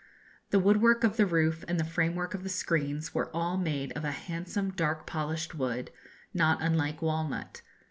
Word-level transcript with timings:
The 0.49 0.57
woodwork 0.57 1.03
of 1.03 1.17
the 1.17 1.27
roof 1.27 1.63
and 1.67 1.79
the 1.79 1.83
framework 1.85 2.33
of 2.33 2.41
the 2.41 2.49
screens 2.49 3.13
were 3.13 3.29
all 3.35 3.55
made 3.55 3.91
of 3.91 4.03
a 4.03 4.09
handsome 4.09 4.71
dark 4.71 5.05
polished 5.05 5.53
wood, 5.53 5.91
not 6.33 6.57
unlike 6.59 7.03
walnut. 7.03 7.61